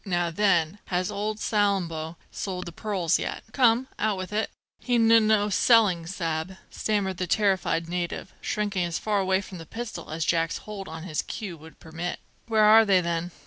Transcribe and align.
Now, 0.03 0.31
then, 0.31 0.79
has 0.85 1.11
old 1.11 1.37
Salambo 1.37 2.15
sold 2.31 2.65
the 2.65 2.71
pearls 2.71 3.19
yet? 3.19 3.43
Come, 3.51 3.87
out 3.99 4.17
with 4.17 4.33
it!" 4.33 4.49
"He 4.79 4.95
n 4.95 5.11
n 5.11 5.27
no 5.27 5.49
selling, 5.51 6.07
sa'b," 6.07 6.57
stammered 6.71 7.17
the 7.17 7.27
terrified 7.27 7.87
native, 7.87 8.33
shrinking 8.41 8.83
as 8.85 8.97
far 8.97 9.19
away 9.19 9.41
from 9.41 9.59
the 9.59 9.65
pistol 9.67 10.09
as 10.09 10.25
Jack's 10.25 10.57
hold 10.65 10.87
on 10.89 11.03
his 11.03 11.21
queue 11.21 11.55
would 11.55 11.79
permit 11.79 12.19
"Where 12.47 12.63
are 12.63 12.83
they, 12.83 12.99
then? 12.99 13.29